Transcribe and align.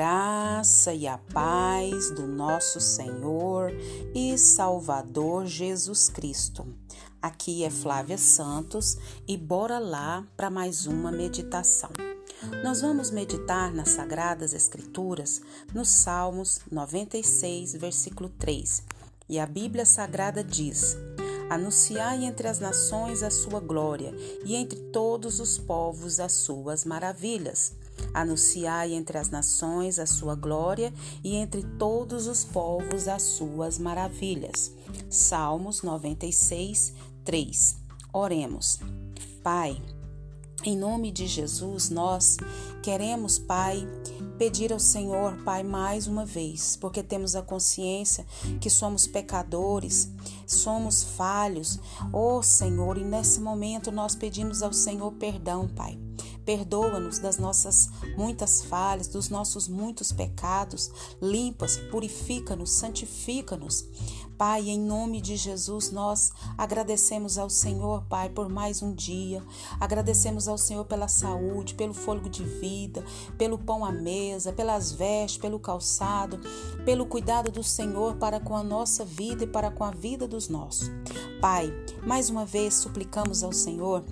graça 0.00 0.94
e 0.94 1.06
a 1.06 1.18
paz 1.18 2.10
do 2.12 2.26
nosso 2.26 2.80
Senhor 2.80 3.70
e 4.14 4.38
Salvador 4.38 5.44
Jesus 5.44 6.08
Cristo. 6.08 6.66
Aqui 7.20 7.64
é 7.64 7.68
Flávia 7.68 8.16
Santos 8.16 8.96
e 9.28 9.36
bora 9.36 9.78
lá 9.78 10.26
para 10.38 10.48
mais 10.48 10.86
uma 10.86 11.12
meditação. 11.12 11.90
Nós 12.64 12.80
vamos 12.80 13.10
meditar 13.10 13.74
nas 13.74 13.90
Sagradas 13.90 14.54
Escrituras 14.54 15.42
nos 15.74 15.90
Salmos 15.90 16.62
96, 16.72 17.74
versículo 17.74 18.30
3. 18.38 18.82
E 19.28 19.38
a 19.38 19.44
Bíblia 19.44 19.84
Sagrada 19.84 20.42
diz: 20.42 20.96
Anunciai 21.50 22.24
entre 22.24 22.48
as 22.48 22.58
nações 22.58 23.22
a 23.22 23.30
sua 23.30 23.60
glória 23.60 24.14
e 24.46 24.54
entre 24.54 24.80
todos 24.80 25.40
os 25.40 25.58
povos 25.58 26.18
as 26.18 26.32
suas 26.32 26.86
maravilhas. 26.86 27.74
Anunciai 28.12 28.92
entre 28.92 29.18
as 29.18 29.30
nações 29.30 29.98
a 29.98 30.06
sua 30.06 30.34
glória 30.34 30.92
e 31.22 31.36
entre 31.36 31.62
todos 31.78 32.26
os 32.26 32.44
povos 32.44 33.08
as 33.08 33.22
suas 33.22 33.78
maravilhas. 33.78 34.72
Salmos 35.08 35.82
96, 35.82 36.92
3. 37.24 37.76
Oremos. 38.12 38.78
Pai, 39.42 39.80
em 40.62 40.76
nome 40.76 41.10
de 41.10 41.26
Jesus, 41.26 41.88
nós 41.88 42.36
queremos, 42.82 43.38
Pai, 43.38 43.88
pedir 44.36 44.72
ao 44.72 44.78
Senhor, 44.78 45.42
Pai, 45.42 45.62
mais 45.62 46.06
uma 46.06 46.26
vez, 46.26 46.76
porque 46.76 47.02
temos 47.02 47.34
a 47.34 47.40
consciência 47.40 48.26
que 48.60 48.68
somos 48.68 49.06
pecadores, 49.06 50.10
somos 50.46 51.02
falhos. 51.02 51.78
Oh, 52.12 52.42
Senhor, 52.42 52.98
e 52.98 53.04
nesse 53.04 53.40
momento 53.40 53.90
nós 53.90 54.14
pedimos 54.14 54.62
ao 54.62 54.72
Senhor 54.72 55.12
perdão, 55.12 55.66
Pai. 55.66 55.98
Perdoa-nos 56.50 57.20
das 57.20 57.38
nossas 57.38 57.88
muitas 58.16 58.60
falhas, 58.62 59.06
dos 59.06 59.28
nossos 59.28 59.68
muitos 59.68 60.10
pecados. 60.10 60.90
Limpa-nos, 61.22 61.76
purifica-nos, 61.76 62.72
santifica-nos. 62.72 63.84
Pai, 64.36 64.68
em 64.68 64.80
nome 64.80 65.20
de 65.20 65.36
Jesus, 65.36 65.92
nós 65.92 66.32
agradecemos 66.58 67.38
ao 67.38 67.48
Senhor, 67.48 68.02
Pai, 68.08 68.30
por 68.30 68.48
mais 68.48 68.82
um 68.82 68.92
dia. 68.92 69.44
Agradecemos 69.78 70.48
ao 70.48 70.58
Senhor 70.58 70.84
pela 70.86 71.06
saúde, 71.06 71.74
pelo 71.74 71.94
fôlego 71.94 72.28
de 72.28 72.42
vida, 72.42 73.04
pelo 73.38 73.56
pão 73.56 73.84
à 73.84 73.92
mesa, 73.92 74.52
pelas 74.52 74.90
vestes, 74.90 75.40
pelo 75.40 75.60
calçado, 75.60 76.40
pelo 76.84 77.06
cuidado 77.06 77.52
do 77.52 77.62
Senhor 77.62 78.16
para 78.16 78.40
com 78.40 78.56
a 78.56 78.64
nossa 78.64 79.04
vida 79.04 79.44
e 79.44 79.46
para 79.46 79.70
com 79.70 79.84
a 79.84 79.92
vida 79.92 80.26
dos 80.26 80.48
nossos. 80.48 80.90
Pai, 81.40 81.72
mais 82.04 82.28
uma 82.28 82.44
vez 82.44 82.74
suplicamos 82.74 83.44
ao 83.44 83.52
Senhor 83.52 84.04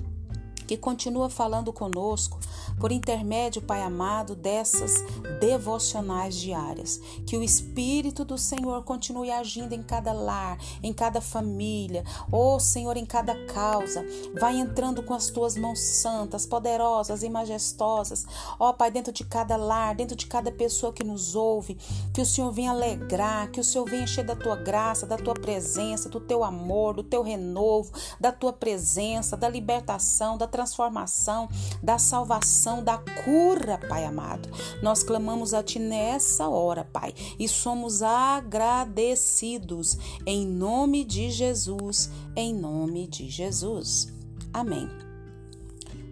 que 0.68 0.76
continua 0.76 1.30
falando 1.30 1.72
conosco 1.72 2.38
por 2.78 2.92
intermédio, 2.92 3.62
Pai 3.62 3.82
amado, 3.82 4.36
dessas 4.36 5.02
devocionais 5.40 6.36
diárias. 6.36 7.00
Que 7.26 7.38
o 7.38 7.42
Espírito 7.42 8.22
do 8.22 8.36
Senhor 8.36 8.84
continue 8.84 9.30
agindo 9.30 9.72
em 9.72 9.82
cada 9.82 10.12
lar, 10.12 10.58
em 10.82 10.92
cada 10.92 11.22
família, 11.22 12.04
ou 12.30 12.56
oh, 12.56 12.60
Senhor, 12.60 12.98
em 12.98 13.06
cada 13.06 13.34
causa. 13.46 14.04
Vai 14.38 14.58
entrando 14.58 15.02
com 15.02 15.14
as 15.14 15.30
tuas 15.30 15.56
mãos 15.56 15.80
santas, 15.80 16.44
poderosas 16.44 17.22
e 17.22 17.30
majestosas, 17.30 18.26
ó 18.58 18.68
oh, 18.68 18.74
Pai, 18.74 18.90
dentro 18.90 19.12
de 19.12 19.24
cada 19.24 19.56
lar, 19.56 19.94
dentro 19.94 20.14
de 20.14 20.26
cada 20.26 20.52
pessoa 20.52 20.92
que 20.92 21.02
nos 21.02 21.34
ouve. 21.34 21.78
Que 22.12 22.20
o 22.20 22.26
Senhor 22.26 22.52
venha 22.52 22.72
alegrar, 22.72 23.50
que 23.50 23.60
o 23.60 23.64
Senhor 23.64 23.88
venha 23.88 24.04
encher 24.04 24.24
da 24.24 24.36
tua 24.36 24.54
graça, 24.54 25.06
da 25.06 25.16
tua 25.16 25.34
presença, 25.34 26.10
do 26.10 26.20
teu 26.20 26.44
amor, 26.44 26.94
do 26.94 27.02
teu 27.02 27.22
renovo, 27.22 27.90
da 28.20 28.30
tua 28.30 28.52
presença, 28.52 29.34
da 29.34 29.48
libertação, 29.48 30.36
da 30.36 30.46
transformação, 30.58 31.48
da 31.80 31.98
salvação, 31.98 32.82
da 32.82 32.98
cura, 32.98 33.78
Pai 33.88 34.04
amado. 34.04 34.48
Nós 34.82 35.04
clamamos 35.04 35.54
a 35.54 35.62
Ti 35.62 35.78
nessa 35.78 36.48
hora, 36.48 36.84
Pai, 36.84 37.14
e 37.38 37.48
somos 37.48 38.02
agradecidos 38.02 39.96
em 40.26 40.44
nome 40.44 41.04
de 41.04 41.30
Jesus, 41.30 42.10
em 42.34 42.52
nome 42.52 43.06
de 43.06 43.30
Jesus. 43.30 44.12
Amém. 44.52 44.88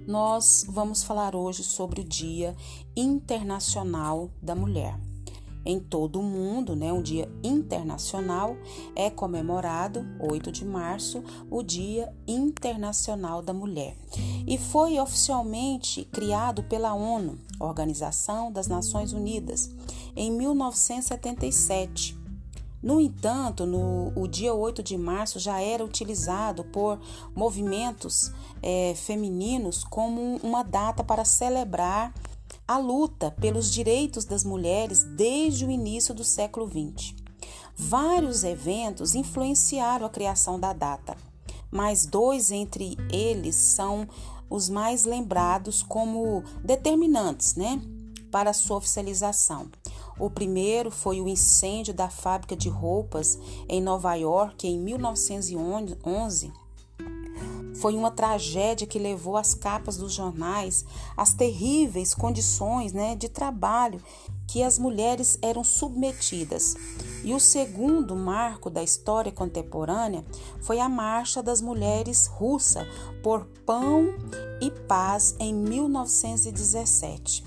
Nós 0.06 0.65
vamos 0.69 1.03
falar 1.03 1.35
hoje 1.35 1.65
sobre 1.65 2.03
o 2.03 2.05
Dia 2.05 2.55
Internacional 2.95 4.31
da 4.41 4.55
Mulher 4.55 5.06
em 5.66 5.81
todo 5.81 6.21
o 6.21 6.22
mundo, 6.22 6.77
né, 6.77 6.93
um 6.93 7.03
dia 7.03 7.28
internacional, 7.43 8.56
é 8.94 9.10
comemorado, 9.10 10.06
8 10.21 10.53
de 10.53 10.65
março, 10.65 11.22
o 11.50 11.62
Dia 11.62 12.15
Internacional 12.27 13.43
da 13.43 13.53
Mulher. 13.53 13.97
E 14.47 14.56
foi 14.56 14.99
oficialmente 15.00 16.05
criado 16.05 16.62
pela 16.62 16.94
ONU, 16.94 17.37
Organização 17.59 18.53
das 18.53 18.69
Nações 18.69 19.12
Unidas, 19.12 19.69
em 20.15 20.31
1977. 20.31 22.16
No 22.81 23.00
entanto, 23.00 23.66
no, 23.66 24.12
o 24.15 24.28
dia 24.28 24.55
8 24.55 24.81
de 24.81 24.97
março 24.97 25.41
já 25.41 25.60
era 25.60 25.84
utilizado 25.84 26.62
por 26.62 27.00
movimentos 27.34 28.32
é, 28.62 28.94
femininos 28.94 29.82
como 29.82 30.37
uma 30.37 30.62
data 30.62 31.03
para 31.03 31.25
celebrar 31.25 32.15
a 32.66 32.78
luta 32.78 33.31
pelos 33.31 33.71
direitos 33.72 34.25
das 34.25 34.43
mulheres 34.43 35.04
desde 35.04 35.65
o 35.65 35.71
início 35.71 36.12
do 36.15 36.25
século 36.25 36.66
XX. 36.66 37.15
Vários 37.77 38.43
eventos 38.43 39.15
influenciaram 39.15 40.06
a 40.06 40.10
criação 40.10 40.59
da 40.59 40.72
data, 40.72 41.16
mas 41.71 42.06
dois 42.06 42.50
entre 42.50 42.97
eles 43.10 43.55
são 43.55 44.09
os 44.50 44.69
mais 44.69 45.05
lembrados 45.05 45.82
como 45.82 46.43
determinantes 46.65 47.55
né, 47.55 47.81
para 48.31 48.53
sua 48.53 48.78
oficialização. 48.78 49.71
O 50.19 50.31
primeiro 50.31 50.91
foi 50.91 51.21
o 51.21 51.28
incêndio 51.28 51.93
da 51.93 52.09
fábrica 52.09 52.56
de 52.56 52.69
roupas 52.69 53.38
em 53.69 53.82
Nova 53.82 54.15
York 54.15 54.66
em 54.66 54.78
1911 54.78 56.53
foi 57.81 57.94
uma 57.94 58.10
tragédia 58.10 58.87
que 58.87 58.98
levou 58.98 59.37
as 59.37 59.54
capas 59.54 59.97
dos 59.97 60.12
jornais 60.12 60.84
às 61.16 61.32
terríveis 61.34 62.14
condições 62.14 62.92
né, 62.92 63.14
de 63.14 63.28
trabalho 63.28 64.00
que 64.47 64.62
as 64.62 64.78
mulheres 64.78 65.38
eram 65.42 65.64
submetidas. 65.64 66.76
E 67.25 67.34
o 67.34 67.41
segundo 67.41 68.14
marco 68.14 68.70
da 68.70 68.82
história 68.82 69.32
contemporânea 69.32 70.25
foi 70.60 70.78
a 70.78 70.88
Marcha 70.88 71.42
das 71.42 71.60
Mulheres 71.60 72.26
Russa 72.26 72.87
por 73.22 73.44
Pão 73.66 74.14
e 74.60 74.70
Paz 74.70 75.34
em 75.41 75.53
1917. 75.53 77.44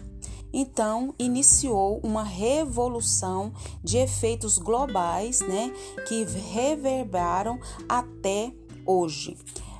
Então, 0.51 1.13
iniciou 1.19 1.99
uma 2.03 2.23
revolução 2.23 3.53
de 3.83 3.97
efeitos 3.97 4.57
globais, 4.57 5.41
né, 5.41 5.71
que 6.07 6.25
reverberaram 6.25 7.59
até 7.87 8.51
hoje 8.85 9.37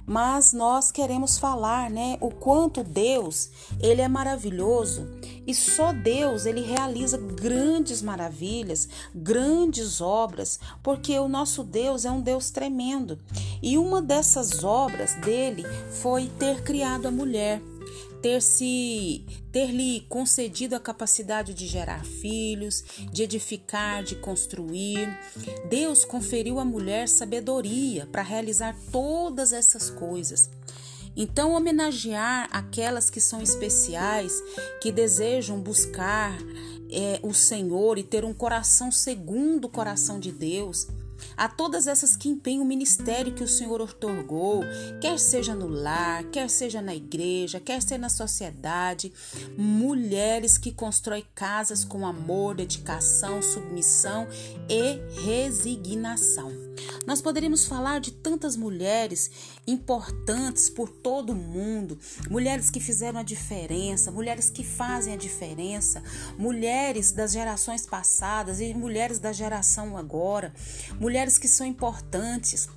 mas 0.10 0.54
nós 0.54 0.92
queremos 0.92 1.38
falar, 1.38 1.88
né, 1.88 2.18
o 2.20 2.32
quanto 2.32 2.84
Deus, 2.84 3.52
ele 3.80 4.02
é 4.02 4.08
maravilhoso 4.08 5.08
e 5.46 5.54
só 5.54 5.94
Deus, 5.94 6.48
ele 6.48 6.62
realiza 6.62 7.16
grandes 7.16 8.02
maravilhas, 8.02 8.90
grandes 9.14 10.02
obras, 10.02 10.60
porque 10.82 11.20
o 11.20 11.28
nosso 11.28 11.64
Deus 11.64 12.06
é 12.06 12.12
um 12.12 12.22
Deus 12.22 12.50
tremendo. 12.50 13.20
E 13.62 13.78
uma 13.78 14.02
dessas 14.02 14.64
obras 14.64 15.14
dele 15.14 15.64
foi 16.02 16.26
ter 16.40 16.64
criado 16.64 17.08
a 17.08 17.12
mulher 17.12 17.62
ter 18.22 18.42
se 18.42 19.26
ter 19.52 19.72
lhe 19.72 20.02
concedido 20.10 20.76
a 20.76 20.80
capacidade 20.80 21.54
de 21.54 21.68
gerar 21.68 22.06
filhos, 22.06 22.84
de 23.12 23.24
edificar, 23.24 24.04
de 24.04 24.16
construir. 24.16 25.08
Deus 25.70 26.06
conferiu 26.06 26.60
à 26.60 26.66
mulher 26.66 27.08
sabedoria 27.08 28.06
para 28.06 28.22
realizar 28.22 28.76
todas 28.92 29.54
essas 29.54 29.90
coisas. 29.90 30.50
Então, 31.16 31.54
homenagear 31.54 32.48
aquelas 32.52 33.10
que 33.10 33.20
são 33.20 33.42
especiais, 33.42 34.34
que 34.82 34.92
desejam 34.92 35.60
buscar 35.60 36.38
é, 36.90 37.20
o 37.24 37.34
Senhor 37.34 37.98
e 37.98 38.04
ter 38.04 38.24
um 38.24 38.34
coração 38.34 38.92
segundo 38.92 39.66
o 39.66 39.70
coração 39.70 40.20
de 40.20 40.32
Deus, 40.32 40.88
a 41.36 41.48
todas 41.48 41.88
essas 41.88 42.16
que 42.16 42.30
empenham 42.30 42.64
o 42.64 42.68
ministério 42.68 43.34
que 43.34 43.44
o 43.44 43.48
Senhor 43.48 43.82
otorgou, 43.82 44.62
quer 45.02 45.20
seja 45.20 45.56
no 45.56 45.68
lar, 45.68 46.24
quer 46.26 46.50
seja 46.50 46.82
na 46.82 46.96
igreja, 46.96 47.60
quer 47.60 47.82
seja 47.82 47.98
na 47.98 48.10
sociedade, 48.10 49.12
mulheres 49.58 50.58
que 50.58 50.72
constroem 50.72 51.26
casas 51.36 51.84
com 51.84 52.06
amor, 52.06 52.56
dedicação, 52.56 53.42
submissão 53.42 54.28
e 54.70 55.00
resignação. 55.24 56.52
Nós 57.06 57.22
poderíamos 57.22 57.66
falar 57.66 58.00
de 58.00 58.12
tantas 58.12 58.56
mulheres 58.56 59.32
importantes 59.68 60.70
por 60.70 60.90
todo 60.90 61.32
o 61.32 61.36
mundo, 61.36 61.98
mulheres 62.30 62.70
que 62.70 62.80
fizeram 62.80 63.20
a 63.20 63.24
diferença, 63.24 64.12
mulheres 64.12 64.50
que 64.50 64.64
fazem 64.64 65.14
a 65.14 65.18
diferença, 65.18 66.04
mulheres 66.38 67.12
das 67.12 67.32
gerações 67.32 67.86
passadas 67.86 68.60
e 68.60 68.74
mulheres 68.74 69.20
da 69.20 69.34
geração 69.34 69.98
agora, 69.98 70.54
mulheres 71.00 71.09
que 71.40 71.48
são 71.48 71.66
importantes 71.66 72.70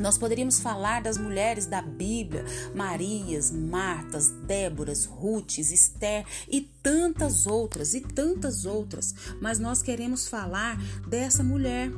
Nós 0.00 0.18
poderíamos 0.18 0.58
falar 0.58 1.02
das 1.02 1.16
mulheres 1.16 1.66
da 1.66 1.80
Bíblia, 1.80 2.44
Marias, 2.74 3.50
Martas, 3.50 4.28
Déboras, 4.28 5.04
Rutes, 5.04 5.70
Esther 5.70 6.24
e 6.48 6.62
tantas 6.82 7.46
outras, 7.46 7.94
e 7.94 8.00
tantas 8.00 8.66
outras, 8.66 9.14
mas 9.40 9.58
nós 9.58 9.82
queremos 9.82 10.26
falar 10.26 10.76
dessa 11.06 11.44
mulher, 11.44 11.90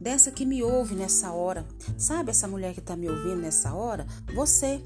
dessa 0.00 0.30
que 0.30 0.44
me 0.44 0.62
ouve 0.62 0.94
nessa 0.94 1.32
hora. 1.32 1.64
Sabe 1.96 2.30
essa 2.30 2.48
mulher 2.48 2.74
que 2.74 2.80
está 2.80 2.96
me 2.96 3.08
ouvindo 3.08 3.36
nessa 3.36 3.72
hora? 3.74 4.06
Você. 4.34 4.80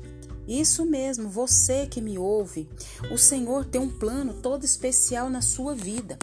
Isso 0.49 0.85
mesmo, 0.85 1.29
você 1.29 1.87
que 1.87 2.01
me 2.01 2.19
ouve. 2.19 2.69
O 3.13 3.17
Senhor 3.17 3.65
tem 3.65 3.81
um 3.81 3.89
plano 3.89 4.35
todo 4.35 4.65
especial 4.65 5.31
na 5.31 5.41
sua 5.41 5.77
vida. 5.77 6.19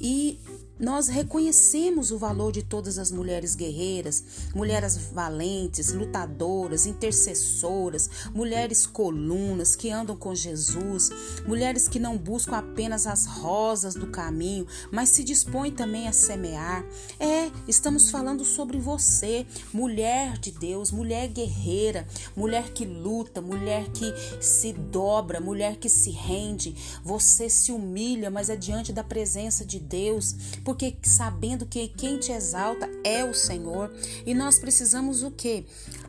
E 0.00 0.40
nós 0.78 1.08
reconhecemos 1.08 2.10
o 2.10 2.18
valor 2.18 2.52
de 2.52 2.62
todas 2.62 2.98
as 2.98 3.10
mulheres 3.10 3.54
guerreiras, 3.54 4.22
mulheres 4.54 4.96
valentes, 5.12 5.92
lutadoras, 5.92 6.84
intercessoras, 6.84 8.10
mulheres 8.34 8.86
colunas 8.86 9.74
que 9.74 9.90
andam 9.90 10.14
com 10.14 10.34
Jesus, 10.34 11.10
mulheres 11.46 11.88
que 11.88 11.98
não 11.98 12.18
buscam 12.18 12.56
apenas 12.56 13.06
as 13.06 13.24
rosas 13.24 13.94
do 13.94 14.08
caminho, 14.08 14.66
mas 14.92 15.08
se 15.08 15.24
dispõem 15.24 15.72
também 15.72 16.08
a 16.08 16.12
semear. 16.12 16.84
É, 17.18 17.50
estamos 17.66 18.10
falando 18.10 18.44
sobre 18.44 18.78
você, 18.78 19.46
mulher 19.72 20.38
de 20.38 20.50
Deus, 20.50 20.90
mulher 20.90 21.28
guerreira, 21.28 22.06
mulher 22.36 22.72
que 22.72 22.84
luta, 22.84 23.40
mulher 23.40 23.88
que 23.92 24.12
se 24.42 24.74
dobra, 24.74 25.40
mulher 25.40 25.76
que 25.76 25.88
se 25.88 26.10
rende. 26.10 26.76
Você 27.02 27.48
se 27.48 27.72
humilha, 27.72 28.30
mas 28.30 28.50
é 28.50 28.56
diante 28.56 28.92
da 28.92 29.02
presença 29.02 29.64
de 29.64 29.78
Deus 29.78 30.34
porque 30.66 30.96
sabendo 31.00 31.64
que 31.64 31.86
quem 31.86 32.18
te 32.18 32.32
exalta 32.32 32.90
é 33.04 33.24
o 33.24 33.32
Senhor, 33.32 33.88
e 34.26 34.34
nós 34.34 34.58
precisamos 34.58 35.22
o 35.22 35.30
quê? 35.30 35.64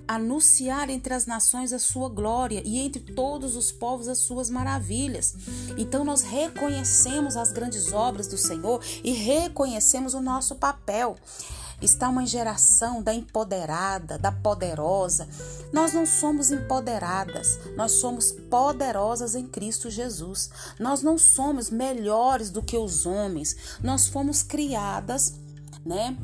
anunciar 0.07 0.89
entre 0.89 1.13
as 1.13 1.25
nações 1.25 1.73
a 1.73 1.79
sua 1.79 2.07
glória 2.07 2.61
e 2.63 2.79
entre 2.79 3.01
todos 3.13 3.57
os 3.57 3.73
povos 3.73 4.07
as 4.07 4.19
suas 4.19 4.49
maravilhas. 4.49 5.35
Então 5.77 6.05
nós 6.05 6.21
reconhecemos 6.21 7.35
as 7.35 7.51
grandes 7.51 7.91
obras 7.91 8.25
do 8.25 8.37
Senhor 8.37 8.81
e 9.03 9.11
reconhecemos 9.11 10.13
o 10.13 10.21
nosso 10.21 10.55
papel. 10.55 11.17
Está 11.81 12.09
uma 12.09 12.25
geração 12.25 13.01
da 13.03 13.13
empoderada, 13.13 14.17
da 14.17 14.31
poderosa. 14.31 15.27
Nós 15.71 15.93
não 15.93 16.05
somos 16.05 16.51
empoderadas, 16.51 17.59
nós 17.75 17.93
somos 17.93 18.31
poderosas 18.31 19.35
em 19.35 19.45
Cristo 19.45 19.89
Jesus. 19.89 20.49
Nós 20.79 21.03
não 21.03 21.17
somos 21.17 21.69
melhores 21.69 22.49
do 22.49 22.63
que 22.63 22.77
os 22.77 23.05
homens. 23.05 23.77
Nós 23.83 24.07
fomos 24.07 24.41
criadas, 24.41 25.33
né? 25.85 26.17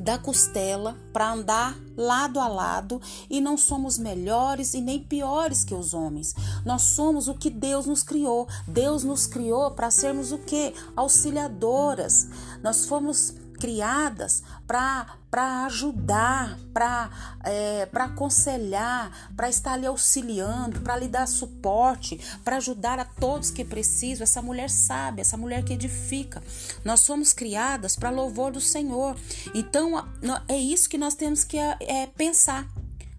da 0.00 0.18
costela 0.18 0.96
para 1.12 1.32
andar 1.32 1.76
lado 1.96 2.38
a 2.38 2.46
lado 2.46 3.00
e 3.30 3.40
não 3.40 3.56
somos 3.56 3.96
melhores 3.96 4.74
e 4.74 4.80
nem 4.80 5.02
piores 5.02 5.64
que 5.64 5.74
os 5.74 5.94
homens. 5.94 6.34
Nós 6.64 6.82
somos 6.82 7.28
o 7.28 7.34
que 7.34 7.48
Deus 7.48 7.86
nos 7.86 8.02
criou. 8.02 8.46
Deus 8.68 9.02
nos 9.02 9.26
criou 9.26 9.70
para 9.70 9.90
sermos 9.90 10.32
o 10.32 10.38
que? 10.38 10.74
Auxiliadoras. 10.94 12.28
Nós 12.62 12.84
fomos 12.84 13.34
criadas 13.56 14.42
para 14.66 15.66
ajudar, 15.66 16.58
para 16.72 17.10
é, 17.44 17.88
aconselhar, 17.92 19.32
para 19.34 19.48
estar 19.48 19.72
ali 19.72 19.86
auxiliando, 19.86 20.80
para 20.80 20.96
lhe 20.96 21.08
dar 21.08 21.26
suporte, 21.26 22.20
para 22.44 22.56
ajudar 22.56 22.98
a 22.98 23.04
todos 23.04 23.50
que 23.50 23.64
precisam. 23.64 24.22
Essa 24.22 24.42
mulher 24.42 24.70
sabe, 24.70 25.20
essa 25.20 25.36
mulher 25.36 25.64
que 25.64 25.72
edifica. 25.72 26.42
Nós 26.84 27.00
somos 27.00 27.32
criadas 27.32 27.96
para 27.96 28.10
louvor 28.10 28.52
do 28.52 28.60
Senhor. 28.60 29.16
Então 29.54 30.06
é 30.48 30.56
isso 30.56 30.88
que 30.88 30.98
nós 30.98 31.14
temos 31.14 31.44
que 31.44 31.58
é, 31.58 32.06
pensar. 32.16 32.66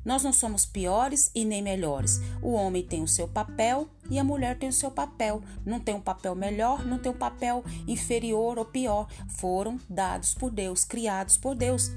Nós 0.08 0.24
não 0.24 0.32
somos 0.32 0.66
piores 0.66 1.30
e 1.36 1.44
nem 1.44 1.62
melhores. 1.62 2.22
O 2.42 2.54
homem 2.54 2.82
tem 2.82 3.04
o 3.04 3.08
seu 3.10 3.28
papel 3.28 3.90
e 4.10 4.20
a 4.20 4.24
mulher 4.24 4.58
tem 4.58 4.70
o 4.70 4.74
seu 4.74 4.92
papel. 4.92 5.42
Não 5.66 5.80
tem 5.80 5.96
um 5.96 6.02
papel 6.02 6.36
melhor, 6.36 6.86
não 6.86 6.98
tem 6.98 7.12
um 7.12 7.18
papel 7.18 7.64
inferior 7.88 8.58
ou 8.58 8.66
pior. 8.66 9.08
Foram 9.28 9.80
dados 9.90 10.34
por 10.34 10.52
Deus, 10.52 10.84
criados 10.84 11.38
por 11.38 11.56
Deus 11.56 11.92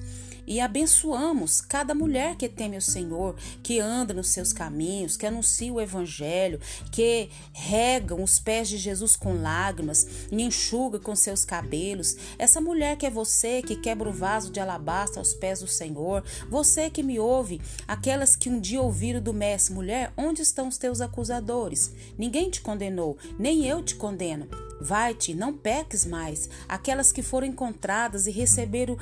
e 0.50 0.58
abençoamos 0.58 1.60
cada 1.60 1.94
mulher 1.94 2.34
que 2.34 2.48
teme 2.48 2.76
o 2.76 2.82
Senhor, 2.82 3.36
que 3.62 3.78
anda 3.78 4.12
nos 4.12 4.30
seus 4.30 4.52
caminhos, 4.52 5.16
que 5.16 5.24
anuncia 5.24 5.72
o 5.72 5.80
Evangelho, 5.80 6.58
que 6.90 7.30
regam 7.52 8.20
os 8.20 8.40
pés 8.40 8.68
de 8.68 8.76
Jesus 8.76 9.14
com 9.14 9.40
lágrimas 9.40 10.04
e 10.28 10.42
enxuga 10.42 10.98
com 10.98 11.14
seus 11.14 11.44
cabelos. 11.44 12.16
Essa 12.36 12.60
mulher 12.60 12.96
que 12.96 13.06
é 13.06 13.10
você, 13.10 13.62
que 13.62 13.76
quebra 13.76 14.08
o 14.08 14.12
vaso 14.12 14.50
de 14.50 14.58
alabastro 14.58 15.20
aos 15.20 15.32
pés 15.34 15.60
do 15.60 15.68
Senhor, 15.68 16.24
você 16.48 16.90
que 16.90 17.04
me 17.04 17.20
ouve, 17.20 17.62
aquelas 17.86 18.34
que 18.34 18.50
um 18.50 18.58
dia 18.58 18.82
ouviram 18.82 19.20
do 19.20 19.32
Mestre, 19.32 19.72
mulher, 19.72 20.12
onde 20.16 20.42
estão 20.42 20.66
os 20.66 20.76
teus 20.76 21.00
acusadores? 21.00 21.92
Ninguém 22.18 22.50
te 22.50 22.60
condenou, 22.60 23.16
nem 23.38 23.66
eu 23.66 23.84
te 23.84 23.94
condeno. 23.94 24.48
Vai-te, 24.80 25.34
não 25.34 25.52
peques 25.52 26.06
mais. 26.06 26.48
Aquelas 26.66 27.12
que 27.12 27.22
foram 27.22 27.46
encontradas 27.46 28.26
e 28.26 28.30
receberam 28.30 28.96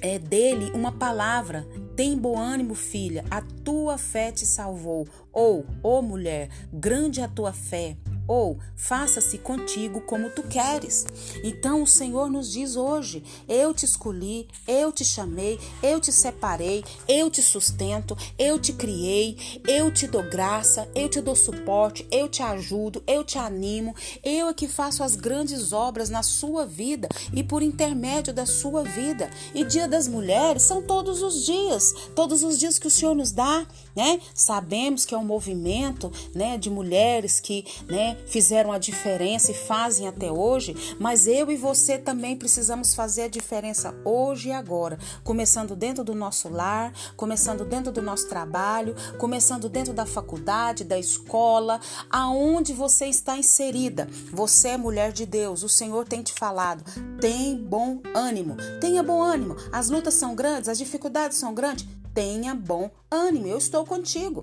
é, 0.00 0.18
dele 0.18 0.70
uma 0.72 0.92
palavra. 0.92 1.66
Tem 1.94 2.16
bom 2.16 2.38
ânimo, 2.38 2.74
filha, 2.74 3.24
a 3.30 3.40
tua 3.40 3.96
fé 3.98 4.30
te 4.30 4.44
salvou. 4.44 5.06
Ou, 5.32 5.60
ô 5.82 5.98
oh, 5.98 6.02
mulher, 6.02 6.48
grande 6.72 7.20
a 7.20 7.28
tua 7.28 7.52
fé, 7.52 7.96
ou 8.26 8.58
faça-se 8.74 9.38
contigo 9.38 10.00
como 10.00 10.30
tu 10.30 10.42
queres. 10.42 11.06
Então 11.44 11.82
o 11.82 11.86
Senhor 11.86 12.30
nos 12.30 12.50
diz 12.50 12.76
hoje: 12.76 13.22
eu 13.48 13.72
te 13.72 13.84
escolhi, 13.84 14.48
eu 14.66 14.90
te 14.90 15.04
chamei, 15.04 15.58
eu 15.82 16.00
te 16.00 16.12
separei, 16.12 16.84
eu 17.08 17.30
te 17.30 17.42
sustento, 17.42 18.16
eu 18.38 18.58
te 18.58 18.72
criei, 18.72 19.62
eu 19.66 19.92
te 19.92 20.06
dou 20.06 20.22
graça, 20.22 20.88
eu 20.94 21.08
te 21.08 21.20
dou 21.20 21.36
suporte, 21.36 22.06
eu 22.10 22.28
te 22.28 22.42
ajudo, 22.42 23.02
eu 23.06 23.22
te 23.24 23.38
animo, 23.38 23.94
eu 24.24 24.48
é 24.48 24.54
que 24.54 24.66
faço 24.66 25.02
as 25.02 25.14
grandes 25.14 25.72
obras 25.72 26.08
na 26.08 26.22
sua 26.22 26.64
vida 26.66 27.08
e 27.32 27.42
por 27.42 27.62
intermédio 27.62 28.32
da 28.32 28.46
sua 28.46 28.82
vida. 28.82 29.30
E 29.54 29.64
Dia 29.64 29.86
das 29.86 30.08
Mulheres 30.08 30.62
são 30.62 30.82
todos 30.82 31.22
os 31.22 31.44
dias, 31.44 31.92
todos 32.14 32.42
os 32.42 32.58
dias 32.58 32.78
que 32.78 32.86
o 32.86 32.90
Senhor 32.90 33.14
nos 33.14 33.32
dá, 33.32 33.66
né? 33.96 34.20
Sabemos 34.34 35.04
que 35.06 35.14
é 35.14 35.18
um 35.18 35.24
movimento, 35.24 36.12
né, 36.34 36.58
de 36.58 36.68
mulheres 36.68 37.40
que, 37.40 37.64
né, 37.88 38.16
fizeram 38.26 38.70
a 38.70 38.78
diferença 38.78 39.50
e 39.50 39.54
fazem 39.54 40.06
até 40.06 40.30
hoje, 40.30 40.76
mas 41.00 41.26
eu 41.26 41.50
e 41.50 41.56
você 41.56 41.96
também 41.96 42.36
precisamos 42.36 42.94
fazer 42.94 43.22
a 43.22 43.28
diferença 43.28 43.94
hoje 44.04 44.50
e 44.50 44.52
agora, 44.52 44.98
começando 45.24 45.74
dentro 45.74 46.04
do 46.04 46.14
nosso 46.14 46.48
lar, 46.48 46.92
começando 47.16 47.64
dentro 47.64 47.90
do 47.90 48.02
nosso 48.02 48.28
trabalho, 48.28 48.94
começando 49.18 49.68
dentro 49.68 49.94
da 49.94 50.04
faculdade, 50.04 50.84
da 50.84 50.98
escola, 50.98 51.80
aonde 52.10 52.72
você 52.72 53.06
está 53.06 53.36
inserida. 53.38 54.08
Você 54.32 54.68
é 54.68 54.76
mulher 54.76 55.12
de 55.12 55.24
Deus, 55.24 55.62
o 55.62 55.68
Senhor 55.68 56.06
tem 56.06 56.22
te 56.22 56.32
falado. 56.32 56.84
Tem 57.20 57.56
bom 57.56 58.00
ânimo. 58.14 58.56
Tenha 58.80 59.02
bom 59.02 59.22
ânimo. 59.22 59.56
As 59.72 59.88
lutas 59.88 60.14
são 60.14 60.34
grandes, 60.34 60.68
as 60.68 60.78
dificuldades 60.78 61.38
são 61.38 61.54
grandes. 61.54 61.86
Tenha 62.16 62.54
bom 62.54 62.90
ânimo. 63.10 63.46
Eu 63.46 63.58
estou 63.58 63.84
contigo. 63.84 64.42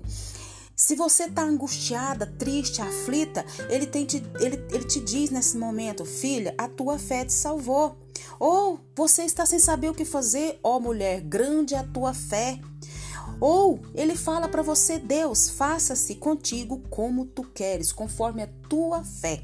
Se 0.76 0.94
você 0.94 1.24
está 1.24 1.42
angustiada, 1.42 2.24
triste, 2.24 2.80
aflita, 2.80 3.44
ele, 3.68 3.84
tem 3.84 4.06
te, 4.06 4.22
ele, 4.38 4.64
ele 4.70 4.84
te 4.84 5.00
diz 5.00 5.30
nesse 5.30 5.56
momento, 5.56 6.04
filha, 6.04 6.54
a 6.56 6.68
tua 6.68 7.00
fé 7.00 7.24
te 7.24 7.32
salvou. 7.32 7.98
Ou 8.38 8.78
você 8.94 9.24
está 9.24 9.44
sem 9.44 9.58
saber 9.58 9.88
o 9.88 9.94
que 9.94 10.04
fazer, 10.04 10.60
ó 10.62 10.76
oh, 10.76 10.80
mulher, 10.80 11.20
grande 11.20 11.74
é 11.74 11.78
a 11.78 11.84
tua 11.84 12.14
fé. 12.14 12.60
Ou 13.40 13.80
ele 13.92 14.14
fala 14.14 14.48
para 14.48 14.62
você, 14.62 14.96
Deus, 14.96 15.50
faça-se 15.50 16.14
contigo 16.14 16.78
como 16.88 17.26
tu 17.26 17.42
queres, 17.42 17.92
conforme 17.92 18.44
a 18.44 18.48
tua 18.68 19.02
fé. 19.02 19.42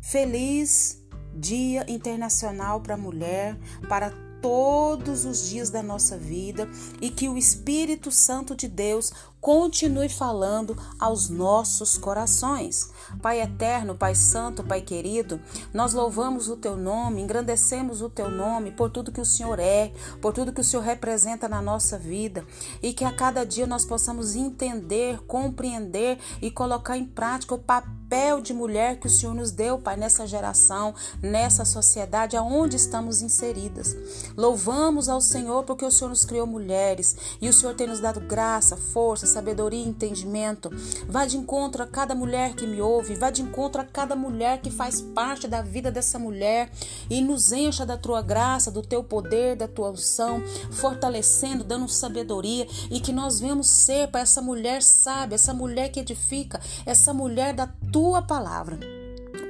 Feliz 0.00 1.02
Dia 1.34 1.84
Internacional 1.86 2.80
para 2.80 2.94
a 2.94 2.98
Mulher, 2.98 3.58
para 3.90 4.31
todos 4.42 5.24
os 5.24 5.48
dias 5.48 5.70
da 5.70 5.82
nossa 5.82 6.18
vida 6.18 6.68
e 7.00 7.08
que 7.08 7.28
o 7.28 7.38
Espírito 7.38 8.10
Santo 8.10 8.54
de 8.54 8.66
Deus 8.66 9.12
continue 9.40 10.08
falando 10.08 10.76
aos 11.00 11.28
nossos 11.28 11.96
corações. 11.96 12.90
Pai 13.20 13.40
eterno, 13.40 13.94
Pai 13.94 14.14
santo, 14.14 14.62
Pai 14.62 14.80
querido, 14.80 15.40
nós 15.72 15.94
louvamos 15.94 16.48
o 16.48 16.56
teu 16.56 16.76
nome, 16.76 17.22
engrandecemos 17.22 18.02
o 18.02 18.10
teu 18.10 18.30
nome 18.30 18.70
por 18.70 18.90
tudo 18.90 19.10
que 19.10 19.20
o 19.20 19.24
Senhor 19.24 19.58
é, 19.58 19.92
por 20.20 20.32
tudo 20.32 20.52
que 20.52 20.60
o 20.60 20.64
Senhor 20.64 20.82
representa 20.82 21.48
na 21.48 21.62
nossa 21.62 21.98
vida 21.98 22.44
e 22.82 22.92
que 22.92 23.04
a 23.04 23.12
cada 23.12 23.44
dia 23.44 23.66
nós 23.66 23.84
possamos 23.84 24.36
entender, 24.36 25.20
compreender 25.26 26.18
e 26.40 26.50
colocar 26.50 26.96
em 26.96 27.04
prática 27.04 27.54
o 27.54 27.58
papel 27.58 28.01
papel 28.12 28.42
de 28.42 28.52
mulher 28.52 28.98
que 28.98 29.06
o 29.06 29.10
Senhor 29.10 29.34
nos 29.34 29.50
deu, 29.50 29.78
Pai, 29.78 29.96
nessa 29.96 30.26
geração, 30.26 30.94
nessa 31.22 31.64
sociedade 31.64 32.36
aonde 32.36 32.76
estamos 32.76 33.22
inseridas. 33.22 33.96
Louvamos 34.36 35.08
ao 35.08 35.18
Senhor 35.18 35.64
porque 35.64 35.82
o 35.82 35.90
Senhor 35.90 36.10
nos 36.10 36.22
criou 36.22 36.46
mulheres 36.46 37.16
e 37.40 37.48
o 37.48 37.52
Senhor 37.54 37.74
tem 37.74 37.86
nos 37.86 38.00
dado 38.00 38.20
graça, 38.20 38.76
força, 38.76 39.26
sabedoria 39.26 39.82
entendimento. 39.82 40.68
Vá 41.08 41.24
de 41.24 41.38
encontro 41.38 41.82
a 41.82 41.86
cada 41.86 42.14
mulher 42.14 42.54
que 42.54 42.66
me 42.66 42.82
ouve, 42.82 43.14
vá 43.14 43.30
de 43.30 43.40
encontro 43.40 43.80
a 43.80 43.84
cada 43.84 44.14
mulher 44.14 44.60
que 44.60 44.70
faz 44.70 45.00
parte 45.00 45.48
da 45.48 45.62
vida 45.62 45.90
dessa 45.90 46.18
mulher 46.18 46.70
e 47.08 47.22
nos 47.22 47.50
encha 47.50 47.86
da 47.86 47.96
tua 47.96 48.20
graça, 48.20 48.70
do 48.70 48.82
teu 48.82 49.02
poder, 49.02 49.56
da 49.56 49.66
tua 49.66 49.90
unção, 49.90 50.42
fortalecendo, 50.70 51.64
dando 51.64 51.88
sabedoria 51.88 52.66
e 52.90 53.00
que 53.00 53.10
nós 53.10 53.40
venhamos 53.40 53.68
ser 53.68 54.08
para 54.08 54.20
essa 54.20 54.42
mulher 54.42 54.82
sábia, 54.82 55.36
essa 55.36 55.54
mulher 55.54 55.88
que 55.88 56.00
edifica, 56.00 56.60
essa 56.84 57.14
mulher 57.14 57.54
da 57.54 57.66
tua 57.92 58.22
palavra. 58.22 58.80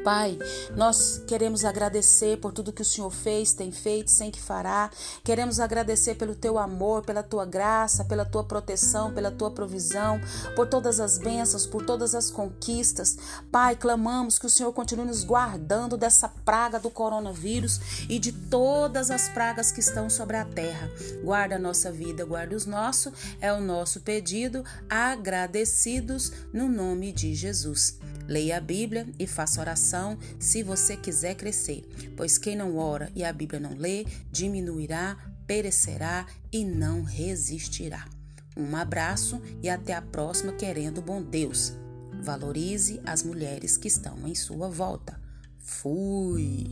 Pai, 0.03 0.37
nós 0.75 1.23
queremos 1.29 1.65
agradecer 1.65 2.37
por 2.39 2.53
tudo 2.53 2.73
que 2.73 2.83
o 2.83 2.85
Senhor 2.85 3.11
fez, 3.11 3.53
tem 3.53 3.71
feito, 3.71 4.11
sem 4.11 4.33
que 4.33 4.41
fará. 4.41 4.91
Queremos 5.23 5.61
agradecer 5.61 6.17
pelo 6.17 6.35
teu 6.35 6.59
amor, 6.59 7.05
pela 7.05 7.23
tua 7.23 7.45
graça, 7.45 8.05
pela 8.05 8.25
tua 8.25 8.43
proteção, 8.43 9.15
pela 9.15 9.31
tua 9.31 9.53
provisão, 9.53 10.21
por 10.57 10.67
todas 10.67 10.99
as 10.99 11.19
bênçãos, 11.19 11.67
por 11.67 11.85
todas 11.87 12.17
as 12.17 12.33
conquistas. 12.33 13.17
Pai, 13.53 13.77
clamamos 13.77 14.41
que 14.41 14.47
o 14.47 14.51
Senhor 14.51 14.73
continue 14.73 15.07
nos 15.07 15.23
guardando 15.23 15.97
dessa 15.97 16.29
praga 16.29 16.81
do 16.81 16.91
coronavírus 16.91 18.07
e 18.09 18.19
de 18.19 18.33
todas 18.33 19.09
as 19.09 19.29
pragas 19.29 19.71
que 19.71 19.79
estão 19.79 20.11
sobre 20.11 20.37
a 20.37 20.45
terra. 20.45 20.91
Guarda 21.23 21.55
a 21.55 21.61
nossa 21.61 21.93
vida, 21.93 22.25
guarda 22.25 22.57
os 22.57 22.67
nossos, 22.67 23.13
é 23.41 23.53
o 23.53 23.61
nosso 23.61 24.01
pedido, 24.01 24.65
agradecidos 24.91 26.33
no 26.53 26.69
nome 26.69 27.13
de 27.13 27.37
Jesus. 27.37 28.01
Leia 28.33 28.57
a 28.57 28.61
Bíblia 28.63 29.07
e 29.19 29.27
faça 29.27 29.61
oração 29.61 30.19
se 30.41 30.63
você 30.63 30.97
quiser 30.97 31.35
crescer, 31.35 31.87
pois 32.17 32.39
quem 32.39 32.57
não 32.57 32.79
ora 32.79 33.13
e 33.15 33.23
a 33.23 33.31
Bíblia 33.31 33.61
não 33.61 33.75
lê, 33.77 34.07
diminuirá, 34.31 35.19
perecerá 35.47 36.27
e 36.51 36.65
não 36.65 37.03
resistirá. 37.03 38.09
Um 38.57 38.75
abraço 38.75 39.39
e 39.63 39.69
até 39.69 39.93
a 39.93 40.01
próxima, 40.01 40.55
querendo 40.55 41.03
bom 41.03 41.23
Deus. 41.23 41.75
Valorize 42.23 43.03
as 43.05 43.23
mulheres 43.23 43.77
que 43.77 43.89
estão 43.89 44.27
em 44.27 44.35
sua 44.35 44.71
volta. 44.71 45.21
Fui! 45.59 46.71